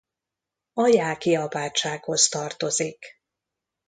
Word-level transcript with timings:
A 0.73 0.87
jáki 0.87 1.35
apátsághoz 1.35 2.27
tartozik. 2.27 3.05